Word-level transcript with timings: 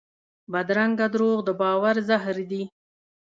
بدرنګه 0.51 1.07
دروغ 1.13 1.37
د 1.47 1.49
باور 1.61 1.95
زهر 2.09 2.35
دي 2.51 2.63